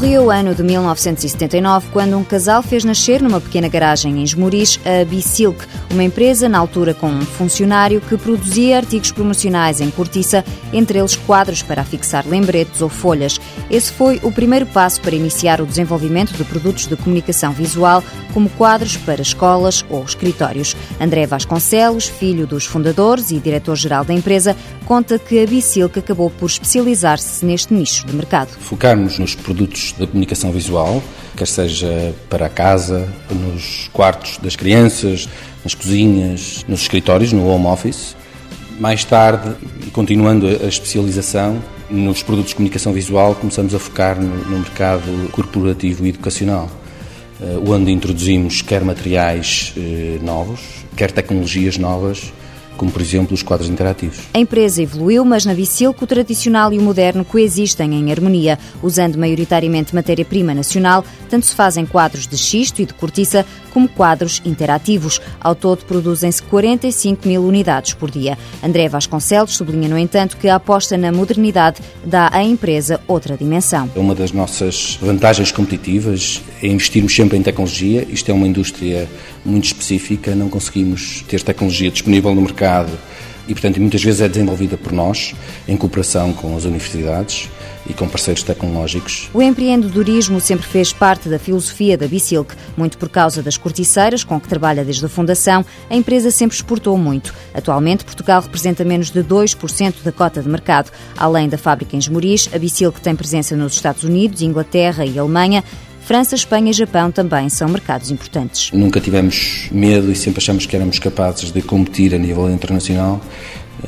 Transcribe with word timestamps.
Corria 0.00 0.22
o 0.22 0.30
ano 0.30 0.54
de 0.54 0.62
1979 0.62 1.88
quando 1.92 2.16
um 2.16 2.24
casal 2.24 2.62
fez 2.62 2.84
nascer 2.84 3.20
numa 3.20 3.38
pequena 3.38 3.68
garagem 3.68 4.18
em 4.18 4.22
Esmoriz 4.22 4.80
a 4.82 5.04
Bisilk, 5.04 5.62
uma 5.90 6.02
empresa 6.02 6.48
na 6.48 6.58
altura 6.58 6.94
com 6.94 7.06
um 7.06 7.20
funcionário 7.20 8.00
que 8.00 8.16
produzia 8.16 8.78
artigos 8.78 9.12
promocionais 9.12 9.78
em 9.78 9.90
cortiça, 9.90 10.42
entre 10.72 10.98
eles 10.98 11.16
quadros 11.16 11.62
para 11.62 11.82
afixar 11.82 12.26
lembretes 12.26 12.80
ou 12.80 12.88
folhas. 12.88 13.38
Esse 13.70 13.92
foi 13.92 14.18
o 14.22 14.32
primeiro 14.32 14.64
passo 14.64 15.02
para 15.02 15.14
iniciar 15.14 15.60
o 15.60 15.66
desenvolvimento 15.66 16.32
de 16.32 16.44
produtos 16.44 16.86
de 16.86 16.96
comunicação 16.96 17.52
visual, 17.52 18.02
como 18.32 18.48
quadros 18.48 18.96
para 18.96 19.20
escolas 19.20 19.84
ou 19.90 20.02
escritórios. 20.02 20.74
André 20.98 21.26
Vasconcelos, 21.26 22.08
filho 22.08 22.46
dos 22.46 22.64
fundadores 22.64 23.30
e 23.32 23.38
diretor-geral 23.38 24.02
da 24.02 24.14
empresa, 24.14 24.56
conta 24.90 25.20
que 25.20 25.40
a 25.40 25.46
Bisilk 25.46 26.00
acabou 26.00 26.28
por 26.30 26.46
especializar-se 26.46 27.46
neste 27.46 27.72
nicho 27.72 28.04
de 28.04 28.12
mercado. 28.12 28.48
Focarmos 28.58 29.20
nos 29.20 29.36
produtos 29.36 29.94
da 29.96 30.04
comunicação 30.04 30.50
visual, 30.50 31.00
quer 31.36 31.46
seja 31.46 32.12
para 32.28 32.46
a 32.46 32.48
casa, 32.48 33.08
nos 33.30 33.88
quartos 33.92 34.38
das 34.38 34.56
crianças, 34.56 35.28
nas 35.62 35.76
cozinhas, 35.76 36.64
nos 36.66 36.82
escritórios, 36.82 37.32
no 37.32 37.46
home 37.46 37.66
office. 37.66 38.16
Mais 38.80 39.04
tarde, 39.04 39.54
continuando 39.92 40.48
a 40.48 40.66
especialização 40.66 41.62
nos 41.88 42.24
produtos 42.24 42.48
de 42.48 42.56
comunicação 42.56 42.92
visual, 42.92 43.36
começamos 43.36 43.72
a 43.72 43.78
focar 43.78 44.20
no, 44.20 44.44
no 44.44 44.58
mercado 44.58 45.30
corporativo 45.30 46.04
e 46.04 46.08
educacional, 46.08 46.68
eh, 47.40 47.60
onde 47.64 47.92
introduzimos 47.92 48.60
quer 48.60 48.82
materiais 48.82 49.72
eh, 49.76 50.18
novos, 50.20 50.58
quer 50.96 51.12
tecnologias 51.12 51.78
novas 51.78 52.32
como 52.76 52.90
por 52.90 53.02
exemplo 53.02 53.34
os 53.34 53.42
quadros 53.42 53.68
interativos. 53.68 54.20
A 54.32 54.38
empresa 54.38 54.82
evoluiu, 54.82 55.22
mas 55.24 55.44
na 55.44 55.52
Vicilco 55.52 56.04
o 56.04 56.06
tradicional 56.06 56.72
e 56.72 56.78
o 56.78 56.82
moderno 56.82 57.24
coexistem 57.24 57.94
em 57.94 58.10
harmonia, 58.10 58.58
usando 58.82 59.18
maioritariamente 59.18 59.94
matéria-prima 59.94 60.54
nacional, 60.54 61.04
tanto 61.28 61.44
se 61.44 61.54
fazem 61.54 61.84
quadros 61.84 62.26
de 62.26 62.38
xisto 62.38 62.80
e 62.80 62.86
de 62.86 62.94
cortiça 62.94 63.44
como 63.72 63.88
quadros 63.88 64.40
interativos. 64.44 65.20
Ao 65.40 65.54
todo 65.54 65.84
produzem-se 65.84 66.42
45 66.44 67.28
mil 67.28 67.44
unidades 67.44 67.94
por 67.94 68.10
dia. 68.10 68.38
André 68.62 68.88
Vasconcelos 68.88 69.56
sublinha, 69.56 69.88
no 69.88 69.98
entanto, 69.98 70.36
que 70.36 70.48
a 70.48 70.56
aposta 70.56 70.96
na 70.96 71.12
modernidade 71.12 71.80
dá 72.04 72.30
à 72.32 72.42
empresa 72.42 73.00
outra 73.06 73.36
dimensão. 73.36 73.90
Uma 73.94 74.14
das 74.14 74.32
nossas 74.32 74.98
vantagens 75.00 75.52
competitivas 75.52 76.40
é 76.62 76.66
investirmos 76.66 77.14
sempre 77.14 77.36
em 77.38 77.42
tecnologia. 77.42 78.06
Isto 78.08 78.30
é 78.30 78.34
uma 78.34 78.48
indústria 78.48 79.08
muito 79.44 79.64
específica, 79.64 80.34
não 80.34 80.48
conseguimos 80.48 81.24
ter 81.28 81.42
tecnologia 81.42 81.90
disponível 81.90 82.34
no 82.34 82.42
mercado 82.42 82.59
mercado 82.60 82.92
e, 83.48 83.54
portanto, 83.54 83.80
muitas 83.80 84.02
vezes 84.02 84.20
é 84.20 84.28
desenvolvida 84.28 84.76
por 84.76 84.92
nós, 84.92 85.34
em 85.66 85.76
cooperação 85.76 86.32
com 86.32 86.56
as 86.56 86.64
universidades 86.64 87.48
e 87.88 87.92
com 87.92 88.06
parceiros 88.06 88.44
tecnológicos. 88.44 89.28
O 89.34 89.42
empreendedorismo 89.42 90.38
sempre 90.40 90.64
fez 90.66 90.92
parte 90.92 91.28
da 91.28 91.36
filosofia 91.36 91.98
da 91.98 92.06
Bisilk. 92.06 92.54
Muito 92.76 92.96
por 92.96 93.08
causa 93.08 93.42
das 93.42 93.56
corticeiras, 93.56 94.22
com 94.22 94.38
que 94.38 94.46
trabalha 94.46 94.84
desde 94.84 95.04
a 95.04 95.08
fundação, 95.08 95.64
a 95.88 95.96
empresa 95.96 96.30
sempre 96.30 96.54
exportou 96.54 96.96
muito. 96.96 97.34
Atualmente, 97.52 98.04
Portugal 98.04 98.40
representa 98.42 98.84
menos 98.84 99.10
de 99.10 99.24
2% 99.24 99.94
da 100.04 100.12
cota 100.12 100.40
de 100.40 100.48
mercado. 100.48 100.92
Além 101.16 101.48
da 101.48 101.58
fábrica 101.58 101.96
em 101.96 101.98
Esmoriz, 101.98 102.48
a 102.54 102.58
Bisilk 102.58 103.00
tem 103.00 103.16
presença 103.16 103.56
nos 103.56 103.72
Estados 103.72 104.04
Unidos, 104.04 104.42
Inglaterra 104.42 105.04
e 105.04 105.18
Alemanha. 105.18 105.64
França, 106.10 106.34
Espanha 106.34 106.70
e 106.70 106.72
Japão 106.72 107.12
também 107.12 107.48
são 107.48 107.68
mercados 107.68 108.10
importantes. 108.10 108.72
Nunca 108.72 109.00
tivemos 109.00 109.68
medo 109.70 110.10
e 110.10 110.16
sempre 110.16 110.40
achamos 110.40 110.66
que 110.66 110.74
éramos 110.74 110.98
capazes 110.98 111.52
de 111.52 111.62
competir 111.62 112.12
a 112.12 112.18
nível 112.18 112.50
internacional 112.50 113.20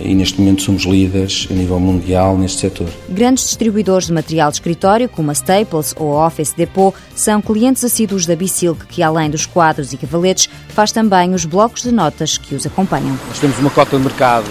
e 0.00 0.14
neste 0.14 0.40
momento 0.40 0.62
somos 0.62 0.84
líderes 0.84 1.46
a 1.50 1.52
nível 1.52 1.78
mundial 1.78 2.38
neste 2.38 2.60
setor. 2.62 2.88
Grandes 3.06 3.44
distribuidores 3.44 4.06
de 4.06 4.14
material 4.14 4.50
de 4.50 4.56
escritório, 4.56 5.10
como 5.10 5.30
a 5.30 5.34
Staples 5.34 5.94
ou 5.98 6.18
a 6.18 6.26
Office 6.26 6.54
Depot, 6.56 6.94
são 7.14 7.42
clientes 7.42 7.84
assíduos 7.84 8.24
da 8.24 8.34
Bisilk, 8.34 8.86
que 8.86 9.02
além 9.02 9.28
dos 9.28 9.44
quadros 9.44 9.92
e 9.92 9.98
cavaletes, 9.98 10.48
faz 10.70 10.92
também 10.92 11.34
os 11.34 11.44
blocos 11.44 11.82
de 11.82 11.92
notas 11.92 12.38
que 12.38 12.54
os 12.54 12.64
acompanham. 12.64 13.14
Nós 13.28 13.38
temos 13.38 13.58
uma 13.58 13.68
cota 13.68 13.94
de 13.94 14.02
mercado 14.02 14.48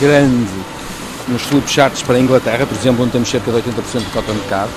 grande 0.00 0.50
nos 1.28 1.42
flip 1.42 1.70
charts 1.70 2.02
para 2.02 2.16
a 2.16 2.20
Inglaterra, 2.20 2.66
por 2.66 2.76
exemplo, 2.76 3.04
onde 3.04 3.12
temos 3.12 3.28
cerca 3.28 3.52
de 3.52 3.58
80% 3.58 3.98
de 4.00 4.10
cota 4.10 4.32
de 4.32 4.38
mercado 4.40 4.70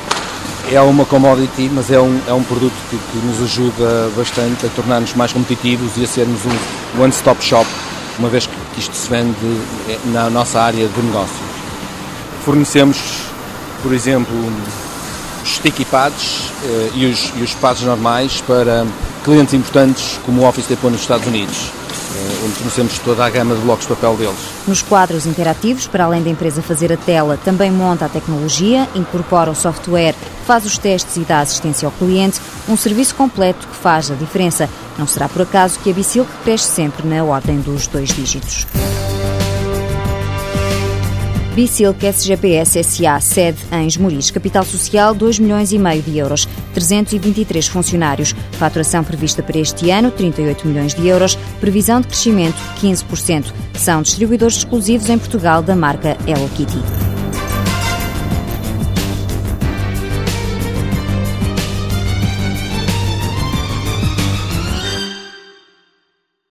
é 0.72 0.82
uma 0.82 1.06
commodity, 1.06 1.70
mas 1.74 1.90
é 1.90 2.00
um, 2.00 2.20
é 2.28 2.34
um 2.34 2.44
produto 2.44 2.74
que, 2.90 2.98
que 2.98 3.26
nos 3.26 3.42
ajuda 3.42 4.10
bastante 4.16 4.66
a 4.66 4.70
tornar-nos 4.70 5.14
mais 5.14 5.32
competitivos 5.32 5.98
e 5.98 6.04
a 6.04 6.08
sermos 6.08 6.42
um 6.46 7.02
one-stop 7.02 7.44
shop, 7.44 7.68
uma 8.20 8.30
vez 8.30 8.48
que 8.48 8.54
isto 8.78 8.96
se 8.96 9.10
vende 9.10 9.36
é, 9.88 9.98
na 10.12 10.30
nossa 10.30 10.60
área 10.60 10.88
de 10.88 11.02
negócios. 11.02 11.40
Fornecemos, 12.44 12.98
por 13.82 13.94
exemplo, 13.94 14.34
os 15.44 15.56
sticky 15.56 15.86
pads 15.86 16.52
eh, 16.64 16.90
e, 16.96 17.06
os, 17.06 17.32
e 17.38 17.42
os 17.42 17.54
pads 17.56 17.84
normais 17.84 18.42
para 18.42 18.86
clientes 19.24 19.54
importantes 19.54 20.20
como 20.26 20.42
o 20.42 20.48
Office 20.48 20.68
Depot 20.68 20.90
nos 20.90 21.02
Estados 21.02 21.28
Unidos 21.28 21.72
eh, 21.87 21.87
onde 22.46 22.56
conhecemos 22.60 23.00
toda 23.00 23.26
a 23.26 23.30
gama 23.30 23.56
de 23.56 23.62
blocos 23.62 23.88
de 23.88 23.96
papel 23.96 24.16
deles. 24.16 24.38
Nos 24.68 24.82
quadros 24.82 25.26
interativos, 25.26 25.88
para 25.88 26.06
além 26.06 26.24
da 26.24 26.30
empresa 26.30 26.62
fazer 26.62 26.92
a 26.92 26.98
tela, 26.98 27.38
também 27.44 27.72
monta 27.72 28.06
a 28.06 28.10
tecnologia, 28.10 28.88
incorpora 28.96 29.52
o 29.52 29.56
software, 29.56 30.16
faz 30.46 30.66
os 30.66 30.78
testes 30.78 31.18
e 31.18 31.22
dá 31.22 31.40
assistência 31.40 31.86
ao 31.86 31.92
cliente, 31.92 32.40
um 32.68 32.78
serviço 32.78 33.16
completo 33.16 33.68
que 33.68 33.76
faz 33.76 34.12
a 34.12 34.16
diferença. 34.16 34.70
Não 34.98 35.08
será 35.08 35.28
por 35.28 35.42
acaso 35.42 35.80
que 35.80 35.90
a 35.90 35.94
Bicilk 35.94 36.30
cresce 36.44 36.68
sempre 36.68 37.08
na 37.08 37.24
ordem 37.24 37.60
dos 37.60 37.88
dois 37.88 38.10
dígitos. 38.10 38.66
Bicilk 41.58 42.06
SGPS 42.06 42.84
SA, 42.84 43.20
sede 43.20 43.58
em 43.72 43.88
Esmoriz, 43.88 44.30
capital 44.30 44.64
social 44.64 45.16
2 45.16 45.40
milhões 45.40 45.72
e 45.72 45.80
meio 45.80 46.04
de 46.04 46.16
euros, 46.16 46.48
323 46.76 47.68
funcionários, 47.68 48.36
faturação 48.52 49.04
prevista 49.04 49.42
para 49.42 49.58
este 49.58 49.90
ano 49.90 50.12
38 50.12 50.68
milhões 50.68 50.94
de 50.94 51.08
euros, 51.08 51.36
previsão 51.60 52.00
de 52.00 52.10
crescimento 52.10 52.58
15%. 52.80 53.52
São 53.74 54.04
distribuidores 54.04 54.58
exclusivos 54.58 55.10
em 55.10 55.18
Portugal 55.18 55.64
da 55.64 55.76
marca 55.76 56.16
Hello 56.28 56.48
Kitty. 56.50 57.07